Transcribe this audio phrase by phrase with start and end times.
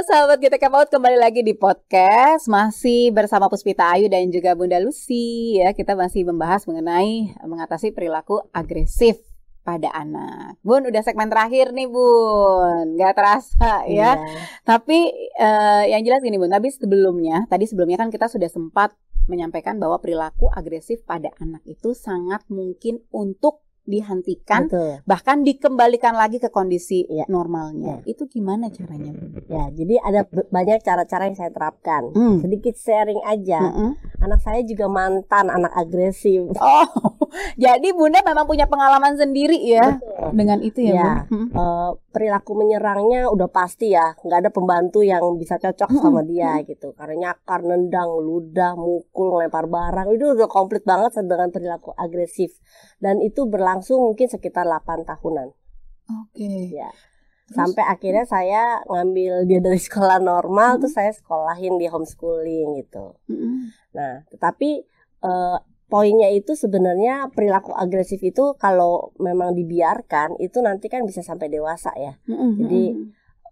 [0.00, 5.60] sahabat kita Paut kembali lagi di podcast masih bersama Puspita Ayu dan juga Bunda Lucy
[5.60, 9.20] ya kita masih membahas mengenai mengatasi perilaku agresif
[9.60, 10.56] pada anak.
[10.64, 14.16] Bun udah segmen terakhir nih Bun, nggak terasa ya.
[14.16, 14.40] Iya.
[14.64, 18.96] Tapi uh, yang jelas gini Bun, tapi sebelumnya tadi sebelumnya kan kita sudah sempat
[19.28, 23.60] menyampaikan bahwa perilaku agresif pada anak itu sangat mungkin untuk
[23.90, 25.02] dihentikan Betul.
[25.02, 27.26] bahkan dikembalikan lagi ke kondisi ya.
[27.26, 28.06] normalnya.
[28.06, 28.14] Ya.
[28.14, 29.10] Itu gimana caranya?
[29.50, 32.14] Ya, jadi ada banyak cara-cara yang saya terapkan.
[32.14, 32.38] Hmm.
[32.38, 33.60] Sedikit sharing aja.
[33.60, 36.44] Hmm Anak saya juga mantan anak agresif.
[36.60, 36.86] Oh,
[37.56, 40.34] jadi Bunda memang punya pengalaman sendiri ya Betul.
[40.36, 41.10] dengan itu ya, ya.
[41.30, 41.48] Hmm.
[41.50, 46.02] Uh, perilaku menyerangnya udah pasti ya, nggak ada pembantu yang bisa cocok hmm.
[46.02, 46.92] sama dia gitu.
[46.94, 52.54] Karena nyakar, nendang, ludah, mukul, lempar barang itu udah komplit banget dengan perilaku agresif.
[53.00, 55.48] Dan itu berlangsung mungkin sekitar 8 tahunan.
[56.10, 56.36] Oke.
[56.36, 56.76] Okay.
[56.76, 56.90] Ya.
[57.50, 60.80] Sampai akhirnya saya ngambil dia dari sekolah normal hmm.
[60.86, 63.18] terus saya sekolahin di homeschooling gitu.
[63.26, 63.74] Hmm.
[63.90, 64.86] Nah, tetapi
[65.26, 65.58] uh,
[65.90, 71.90] poinnya itu sebenarnya perilaku agresif itu kalau memang dibiarkan itu nanti kan bisa sampai dewasa
[71.98, 72.14] ya.
[72.30, 72.54] Hmm.
[72.54, 72.82] Jadi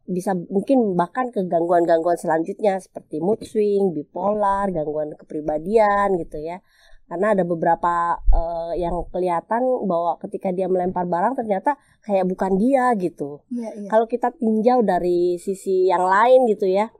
[0.09, 6.63] bisa mungkin bahkan ke gangguan-gangguan selanjutnya seperti mood swing, bipolar, gangguan kepribadian gitu ya
[7.09, 12.93] karena ada beberapa uh, yang kelihatan bahwa ketika dia melempar barang ternyata kayak bukan dia
[13.01, 13.41] gitu.
[13.49, 13.89] Ya, ya.
[13.89, 16.93] Kalau kita tinjau dari sisi yang lain gitu ya,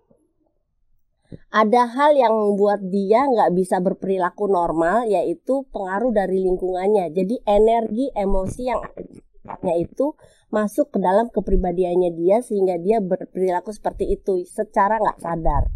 [1.53, 7.13] ada hal yang membuat dia nggak bisa berperilaku normal yaitu pengaruh dari lingkungannya.
[7.13, 8.81] Jadi energi emosi yang
[9.77, 10.17] itu
[10.49, 15.69] masuk ke dalam kepribadiannya dia sehingga dia berperilaku seperti itu secara nggak sadar.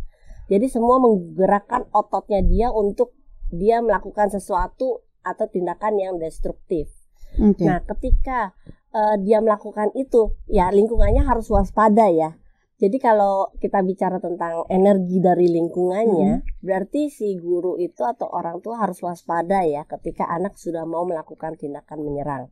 [0.49, 3.17] Jadi semua menggerakkan ototnya dia untuk
[3.53, 6.91] dia melakukan sesuatu atau tindakan yang destruktif.
[7.37, 7.69] Okay.
[7.69, 8.57] Nah, ketika
[8.93, 12.37] uh, dia melakukan itu, ya lingkungannya harus waspada ya.
[12.83, 16.67] Jadi kalau kita bicara tentang energi dari lingkungannya, hmm.
[16.67, 21.55] berarti si guru itu atau orang tua harus waspada ya ketika anak sudah mau melakukan
[21.55, 22.51] tindakan menyerang.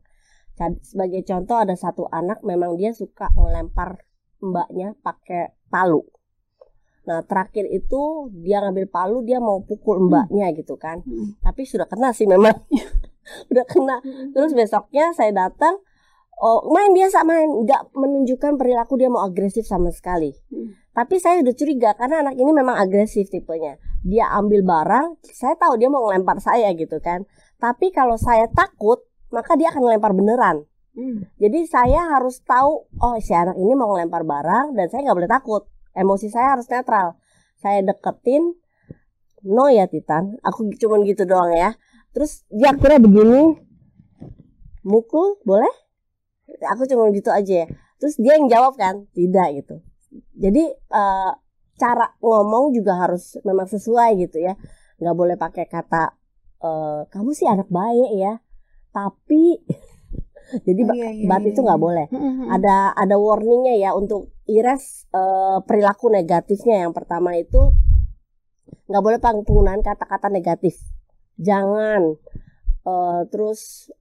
[0.85, 4.07] Sebagai contoh ada satu anak memang dia suka melempar
[4.39, 6.07] mbaknya pakai palu.
[7.05, 10.07] Nah terakhir itu dia ngambil palu dia mau pukul hmm.
[10.09, 10.55] mbaknya hmm.
[10.61, 11.01] gitu kan.
[11.01, 11.37] Hmm.
[11.41, 12.53] Tapi sudah kena sih memang.
[13.51, 13.97] udah kena.
[14.05, 14.33] Hmm.
[14.37, 15.81] Terus besoknya saya datang
[16.41, 20.33] oh main biasa main nggak menunjukkan perilaku dia mau agresif sama sekali.
[20.53, 20.77] Hmm.
[20.91, 23.79] Tapi saya udah curiga karena anak ini memang agresif tipenya.
[24.03, 27.23] Dia ambil barang, saya tahu dia mau ngelempar saya gitu kan.
[27.61, 28.99] Tapi kalau saya takut,
[29.31, 30.67] maka dia akan ngelempar beneran.
[30.91, 31.31] Hmm.
[31.39, 35.31] Jadi saya harus tahu, oh si anak ini mau ngelempar barang dan saya nggak boleh
[35.31, 35.63] takut
[35.95, 37.19] emosi saya harus netral.
[37.61, 38.55] Saya deketin
[39.45, 40.37] no ya Titan.
[40.45, 41.75] Aku cuma gitu doang ya.
[42.11, 43.55] Terus dia akhirnya begini
[44.83, 45.71] mukul boleh?
[46.75, 47.67] Aku cuma gitu aja ya.
[48.01, 49.75] Terus dia yang jawab kan tidak gitu.
[50.35, 51.31] Jadi uh,
[51.79, 54.57] cara ngomong juga harus memang sesuai gitu ya.
[54.99, 56.13] Nggak boleh pakai kata
[56.61, 58.33] uh, kamu sih anak baik ya.
[58.91, 59.61] Tapi
[60.67, 61.85] jadi oh, iya, iya, bat iya, itu nggak iya.
[61.85, 62.05] boleh.
[62.51, 66.87] Ada ada warningnya ya untuk iras uh, perilaku negatifnya.
[66.87, 67.71] Yang pertama itu
[68.91, 70.75] nggak boleh penggunaan kata-kata negatif.
[71.39, 72.19] Jangan.
[72.81, 73.91] Uh, terus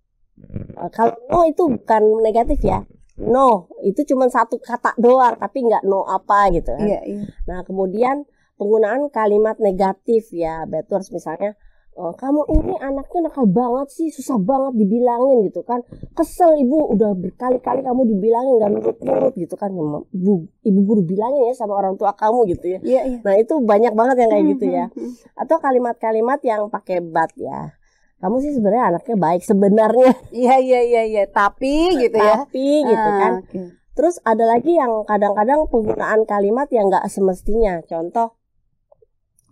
[0.74, 2.82] uh, kalau no itu bukan negatif ya.
[3.20, 6.88] No itu cuma satu kata doang, tapi nggak no apa gitu kan.
[6.88, 7.24] Iya, iya.
[7.44, 8.24] Nah kemudian
[8.56, 11.56] penggunaan kalimat negatif ya, betul misalnya
[11.98, 15.82] oh, kamu ini anaknya nakal banget sih susah banget dibilangin gitu kan.
[16.14, 19.70] Kesel ibu udah berkali-kali kamu dibilangin gak nurut-nurut gitu kan.
[19.74, 20.32] Ibu
[20.64, 22.80] ibu guru bilangin ya sama orang tua kamu gitu ya.
[22.80, 23.18] Iya, iya.
[23.26, 24.84] nah itu banyak banget yang kayak gitu ya.
[24.90, 25.42] Hmm, hmm, hmm.
[25.42, 27.74] atau kalimat-kalimat yang pakai bat ya.
[28.20, 30.12] Kamu sih sebenarnya anaknya baik sebenarnya.
[30.40, 31.24] Iya iya iya iya.
[31.28, 32.44] Tapi gitu ya.
[32.44, 33.32] Tapi gitu ah, kan.
[33.44, 33.66] okay.
[33.90, 37.84] terus ada lagi yang kadang-kadang penggunaan kalimat yang nggak semestinya.
[37.84, 38.39] Contoh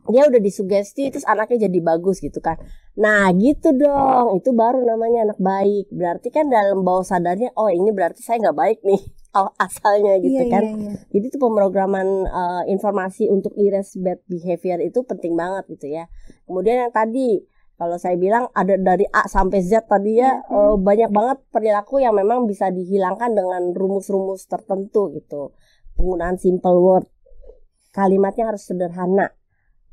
[0.09, 2.57] dia udah disugesti terus anaknya jadi bagus gitu kan.
[2.97, 4.41] Nah gitu dong.
[4.41, 5.93] Itu baru namanya anak baik.
[5.93, 9.01] Berarti kan dalam bawah sadarnya oh ini berarti saya nggak baik nih
[9.39, 10.65] oh, asalnya gitu iya, kan.
[10.65, 10.93] iya, iya.
[11.13, 16.09] jadi itu pemrograman uh, informasi untuk erase bad behavior itu penting banget gitu ya.
[16.49, 17.45] Kemudian yang tadi
[17.79, 22.17] kalau saya bilang ada dari A sampai Z tadi ya uh, banyak banget perilaku yang
[22.19, 25.55] memang bisa dihilangkan dengan rumus-rumus tertentu gitu.
[25.95, 27.07] Penggunaan simple word.
[27.95, 29.38] Kalimatnya harus sederhana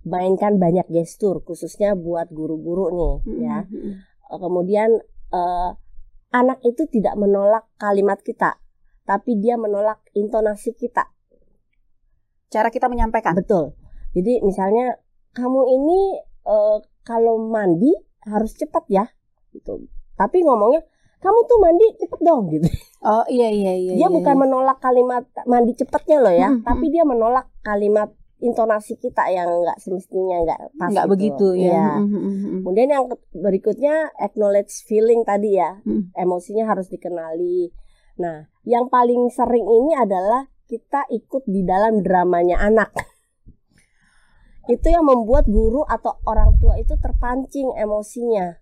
[0.05, 3.41] mainkan banyak gestur khususnya buat guru-guru nih mm-hmm.
[3.41, 3.59] ya.
[4.31, 4.89] Eh, kemudian
[5.33, 5.71] uh,
[6.29, 8.61] anak itu tidak menolak kalimat kita,
[9.03, 11.09] tapi dia menolak intonasi kita.
[12.53, 13.33] Cara kita menyampaikan.
[13.33, 13.73] Betul.
[14.13, 14.95] Jadi misalnya
[15.35, 15.99] kamu ini
[16.47, 17.91] uh, kalau mandi
[18.23, 19.05] harus cepat ya
[19.51, 19.89] gitu.
[20.15, 20.85] Tapi ngomongnya
[21.19, 22.69] kamu tuh mandi cepet dong gitu.
[23.05, 23.93] Oh iya iya iya.
[23.97, 24.41] Dia iya, bukan iya.
[24.45, 28.13] menolak kalimat mandi cepetnya loh ya, Hmm, tapi dia menolak kalimat
[28.45, 30.89] intonasi kita yang nggak semestinya nggak pas.
[30.93, 31.13] nggak gitu.
[31.17, 31.97] begitu ya.
[31.97, 32.61] Mm, mm, mm, mm.
[32.61, 36.13] Kemudian yang berikutnya acknowledge feeling tadi ya, Hmm.
[36.13, 37.73] emosinya harus dikenali.
[38.21, 42.93] Nah, yang paling sering ini adalah kita ikut di dalam dramanya anak.
[44.65, 48.57] Itu yang membuat guru atau orang tua itu terpancing emosinya.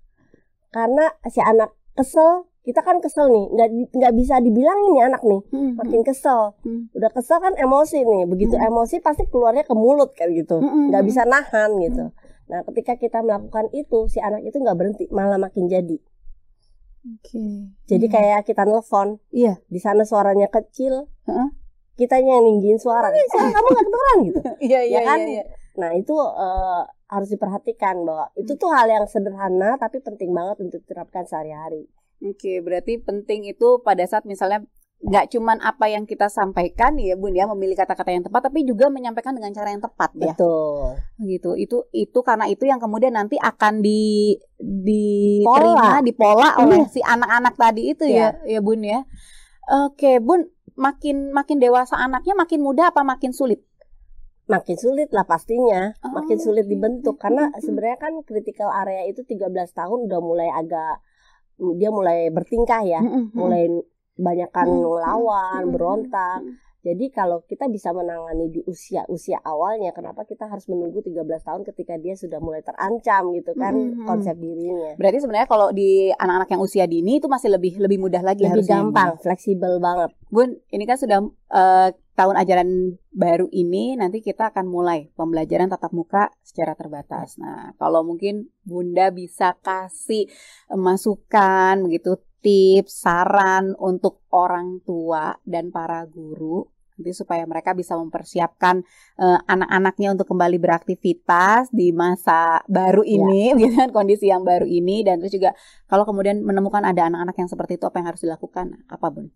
[0.67, 5.41] Karena si anak kesel, kita kan kesel nih, nggak nggak bisa dibilangin nih anak nih,
[5.49, 6.55] Mm, makin kesel.
[6.61, 8.67] mm, Udah kesel kan emosi nih, begitu Hmm.
[8.69, 12.15] emosi pasti keluarnya ke mulut kayak gitu, mm, mm, nggak bisa nahan gitu.
[12.45, 15.99] Nah, ketika kita melakukan itu, si anak itu nggak berhenti, malah makin jadi.
[17.05, 17.67] Oke.
[17.83, 18.13] Jadi Iya.
[18.13, 19.59] kayak kita nelfon, Iya.
[19.65, 21.47] di sana suaranya kecil, Heeh.
[21.93, 23.11] kitanya yang ninggiin suara.
[23.11, 24.39] Eh, suara kamu nggak kedengeran gitu.
[24.71, 25.19] Iya iya kan?
[25.19, 25.43] iya, iya.
[25.73, 30.79] Nah itu eh, harus diperhatikan bahwa itu tuh hal yang sederhana tapi penting banget untuk
[30.79, 31.91] diterapkan sehari-hari.
[32.23, 34.63] Oke, berarti penting itu pada saat misalnya
[35.03, 38.87] nggak cuman apa yang kita sampaikan ya Bun ya memilih kata-kata yang tepat tapi juga
[38.87, 40.31] menyampaikan dengan cara yang tepat ya.
[40.31, 40.95] Betul.
[41.19, 45.99] gitu itu itu karena itu yang kemudian nanti akan di diterima Pola.
[45.99, 48.57] dipola oleh si anak-anak tadi itu ya Ya.
[48.57, 49.03] ya bun ya
[49.83, 53.59] oke bun makin makin dewasa anaknya makin mudah apa makin sulit
[54.43, 59.39] Makin sulit lah pastinya, Oh, makin sulit dibentuk karena sebenarnya kan critical area itu 13
[59.71, 60.99] tahun udah mulai agak
[61.57, 63.01] dia mulai bertingkah ya,
[63.33, 63.69] mulai
[64.15, 66.39] banyakkan Hmm, ngelawan, hmm, berontak.
[66.41, 66.61] hmm.
[66.83, 71.95] Jadi kalau kita bisa menangani di usia-usia awalnya, kenapa kita harus menunggu 13 tahun ketika
[71.95, 74.03] dia sudah mulai terancam gitu kan Hmm, hmm.
[74.03, 74.91] konsep dirinya.
[74.93, 78.51] berarti sebenarnya kalau di anak-anak yang usia dini itu masih lebih lebih mudah lagi Lebih
[78.59, 80.11] harusnya gampang, fleksibel banget.
[80.27, 81.23] Bun, ini kan sudah
[81.55, 82.69] eh, tahun ajaran
[83.09, 87.39] baru ini, nanti kita akan mulai pembelajaran tatap muka secara terbatas.
[87.39, 90.27] Nah, kalau mungkin Bunda bisa kasih
[90.67, 96.67] eh, masukan, begitu tips, saran untuk orang tua dan para guru,
[96.99, 98.83] nanti supaya mereka bisa mempersiapkan
[99.17, 105.01] eh, anak-anaknya untuk kembali beraktivitas di masa baru ini, gitu kan, kondisi yang baru ini,
[105.01, 105.55] dan terus juga
[105.87, 108.85] kalau kemudian menemukan ada anak-anak yang seperti itu, apa yang harus dilakukan?
[108.91, 109.31] Apa, Bun?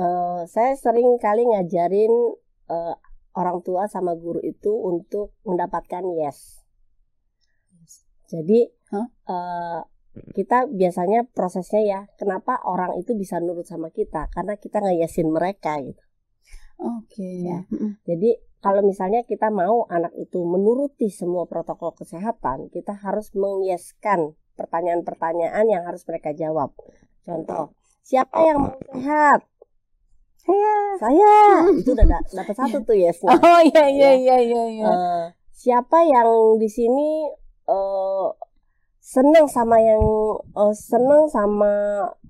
[0.00, 2.12] Eh, saya sering kali ngajarin
[2.70, 2.94] eh,
[3.34, 6.62] orang tua sama guru itu untuk mendapatkan yes.
[8.30, 9.06] Jadi Hah?
[9.10, 9.80] eh,
[10.34, 14.26] kita biasanya prosesnya ya, kenapa orang itu bisa nurut sama kita?
[14.34, 16.02] Karena kita ngeyesin mereka gitu.
[16.80, 17.46] Oke.
[17.46, 17.62] Ya.
[17.70, 18.00] Mm-mm.
[18.08, 25.64] Jadi kalau misalnya kita mau anak itu menuruti semua protokol kesehatan, kita harus mengyeskan pertanyaan-pertanyaan
[25.64, 26.72] yang harus mereka jawab.
[27.24, 27.72] Contoh,
[28.02, 29.40] siapa yang mau sehat?
[30.40, 30.74] Saya.
[30.98, 31.34] Saya.
[31.76, 33.30] Itu udah da- dapat satu tuh yesnya.
[33.40, 34.12] Oh iya iya Ya.
[34.16, 34.64] iya iya.
[34.72, 34.88] iya.
[34.88, 37.28] Eh, siapa yang di sini
[37.68, 38.28] eh
[39.00, 40.00] senang sama yang
[40.54, 41.72] eh, senang sama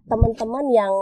[0.07, 0.95] teman-teman yang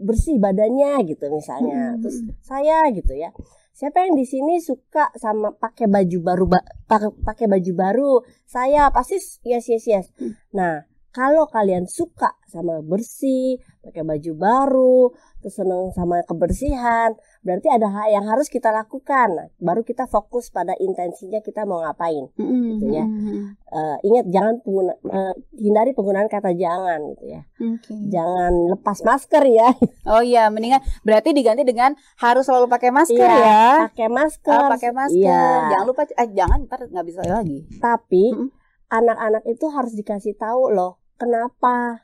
[0.00, 1.96] bersih badannya gitu misalnya.
[1.96, 2.00] Mm-mm.
[2.04, 3.32] Terus saya gitu ya.
[3.76, 8.12] Siapa yang di sini suka sama pakai baju baru ba- pakai pakai baju baru?
[8.48, 10.06] Saya pasti yes yes yes.
[10.16, 10.32] Hmm.
[10.56, 15.00] Nah, kalau kalian suka sama bersih, pakai baju baru,
[15.40, 19.32] terus senang sama kebersihan, berarti ada hal yang harus kita lakukan.
[19.32, 22.28] Nah, baru kita fokus pada intensinya kita mau ngapain.
[22.36, 23.08] Mm-mm, gitu ya.
[23.72, 27.40] Eh, ingat jangan pengguna, eh, hindari penggunaan kata jangan gitu ya.
[27.64, 27.94] Oke.
[28.12, 29.68] Jangan lepas masker ya.
[30.06, 33.66] Oh iya, mendingan berarti diganti dengan harus selalu pakai masker Iya, ya.
[33.90, 34.60] Pakai masker.
[34.60, 35.18] Oh, pakai masker.
[35.18, 35.72] Iya.
[35.72, 37.66] Jangan lupa eh jangan ntar nggak bisa lagi.
[37.82, 38.48] Tapi Mm-mm.
[38.86, 42.00] anak-anak itu harus dikasih tahu loh kenapa.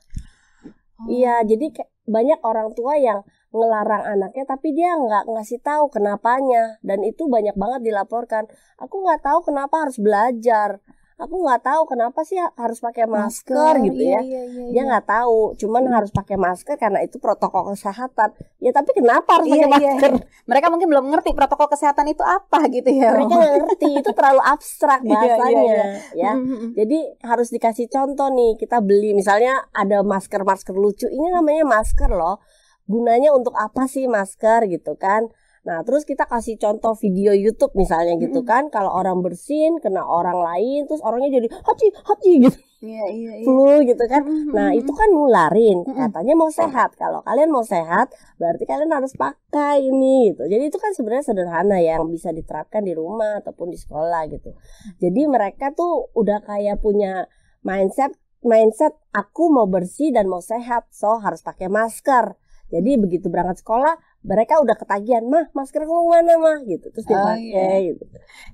[1.01, 1.09] Oh.
[1.09, 1.73] Iya, jadi
[2.09, 7.53] banyak orang tua yang ngelarang anaknya tapi dia nggak ngasih tahu kenapanya dan itu banyak
[7.53, 8.49] banget dilaporkan.
[8.81, 10.81] Aku nggak tahu kenapa harus belajar.
[11.23, 14.21] Aku nggak tahu kenapa sih harus pakai masker, gitu iya, ya.
[14.27, 14.83] Iya, iya, Dia iya.
[14.91, 18.35] nggak tahu, cuman harus pakai masker karena itu protokol kesehatan.
[18.59, 20.11] Ya tapi kenapa harus Iya, pakai iya, masker?
[20.51, 23.15] Mereka mungkin belum ngerti protokol kesehatan itu apa gitu ya.
[23.15, 25.87] Mereka nggak ngerti, itu terlalu abstrak Iya, iya, bahasanya, iya.
[26.19, 26.33] ya.
[26.35, 26.71] Mm-mm.
[26.75, 31.07] Jadi harus dikasih contoh nih, kita beli misalnya ada masker-masker lucu.
[31.07, 32.43] Ini namanya masker loh.
[32.91, 35.31] Gunanya untuk apa sih masker gitu kan?
[35.63, 38.67] Nah, terus kita kasih contoh video YouTube misalnya gitu kan.
[38.67, 43.47] Kalau orang bersin kena orang lain terus orangnya jadi haji haji gitu, Iya, iya, iya.
[43.47, 44.27] flu gitu kan.
[44.51, 45.87] Nah, itu kan nularin.
[45.87, 46.99] Katanya mau sehat.
[46.99, 48.11] Kalau kalian mau sehat,
[48.43, 50.51] berarti kalian harus pakai ini gitu.
[50.51, 54.59] Jadi itu kan sebenarnya sederhana ya, yang bisa diterapkan di rumah ataupun di sekolah gitu.
[54.99, 57.31] Jadi mereka tuh udah kayak punya
[57.63, 62.35] mindset mindset aku mau bersih dan mau sehat, so harus pakai masker.
[62.75, 67.19] Jadi begitu berangkat sekolah mereka udah ketagihan mah masker kamu mana mah gitu terus dia
[67.19, 67.91] oh, iya.
[67.91, 68.05] gitu.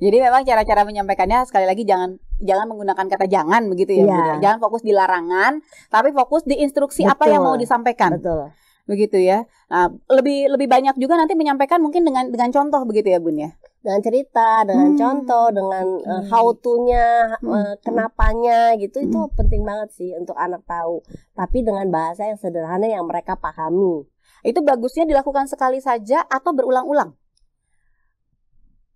[0.00, 4.24] Jadi memang cara-cara menyampaikannya sekali lagi jangan jangan menggunakan kata jangan begitu ya, yeah.
[4.24, 4.34] ya.
[4.48, 5.60] Jangan fokus di larangan,
[5.92, 7.14] tapi fokus di instruksi Betul.
[7.14, 8.16] apa yang mau disampaikan.
[8.16, 8.48] Betul.
[8.88, 9.44] Begitu ya.
[9.68, 13.52] Nah, lebih lebih banyak juga nanti menyampaikan mungkin dengan dengan contoh begitu ya, Bun ya
[13.78, 14.98] dengan cerita, dengan hmm.
[14.98, 17.48] contoh, dengan uh, how to-nya, hmm.
[17.48, 19.06] uh, kenapanya gitu hmm.
[19.06, 21.00] itu penting banget sih untuk anak tahu.
[21.38, 24.02] Tapi dengan bahasa yang sederhana yang mereka pahami.
[24.46, 27.14] Itu bagusnya dilakukan sekali saja atau berulang-ulang?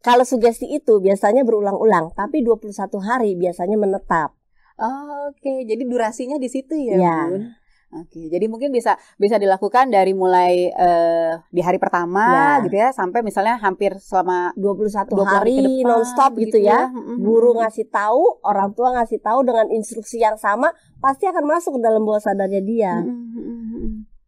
[0.03, 4.35] Kalau sugesti itu biasanya berulang-ulang, tapi 21 hari biasanya menetap.
[4.83, 5.59] Oh, Oke, okay.
[5.63, 7.19] jadi durasinya di situ ya, ya.
[7.31, 7.55] Bun?
[7.93, 12.25] Oke, jadi mungkin bisa bisa dilakukan dari mulai uh, di hari pertama
[12.57, 12.65] ya.
[12.65, 16.89] gitu ya sampai misalnya hampir selama 21 hari, hari nonstop gitu, gitu ya.
[16.89, 17.21] ya.
[17.21, 20.73] Guru ngasih tahu, orang tua ngasih tahu dengan instruksi yang sama
[21.05, 22.97] pasti akan masuk ke dalam bawah sadarnya dia.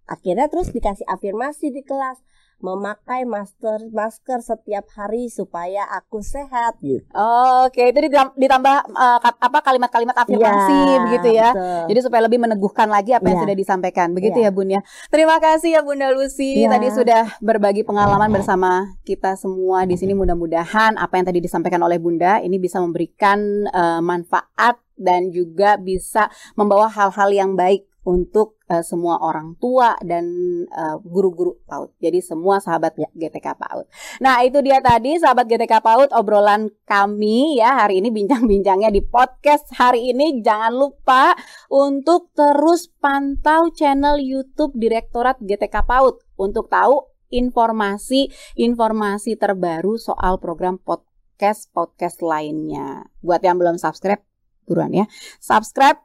[0.04, 2.20] Akhirnya terus dikasih afirmasi di kelas
[2.64, 7.04] memakai masker masker setiap hari supaya aku sehat gitu.
[7.12, 7.92] Oh, Oke, okay.
[7.92, 8.08] itu
[8.40, 11.49] ditambah uh, apa kalimat-kalimat afirmasi ya, begitu ya.
[11.52, 11.82] Betul.
[11.92, 13.28] Jadi supaya lebih meneguhkan lagi apa ya.
[13.28, 13.44] yang iya.
[13.44, 14.08] sudah disampaikan.
[14.16, 14.49] Begitu ya.
[14.49, 14.80] ya Bun ya.
[15.12, 16.73] Terima kasih ya Bunda Lucy ya.
[16.73, 22.00] tadi sudah berbagi pengalaman bersama kita semua di sini mudah-mudahan apa yang tadi disampaikan oleh
[22.00, 28.84] Bunda ini bisa memberikan uh, manfaat dan juga bisa membawa hal-hal yang baik untuk uh,
[28.84, 30.28] semua orang tua dan
[30.68, 31.96] uh, guru-guru PAUD.
[31.99, 33.88] Jadi semua sahabat GTK PAUD.
[34.20, 39.73] Nah, itu dia tadi sahabat GTK PAUD obrolan kami ya hari ini bincang-bincangnya di podcast
[39.75, 40.44] hari ini.
[40.44, 41.32] Jangan lupa
[41.73, 51.73] untuk terus pantau channel YouTube Direktorat GTK PAUD untuk tahu informasi-informasi terbaru soal program podcast
[51.73, 53.08] podcast lainnya.
[53.25, 54.20] Buat yang belum subscribe,
[54.68, 55.08] buruan ya.
[55.40, 56.04] Subscribe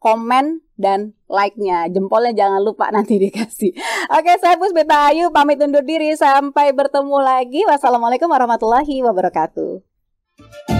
[0.00, 1.86] komen dan like-nya.
[1.88, 3.72] Jempolnya jangan lupa nanti dikasih.
[4.18, 7.62] Oke, saya Puspita Ayu pamit undur diri sampai bertemu lagi.
[7.64, 10.79] Wassalamualaikum warahmatullahi wabarakatuh.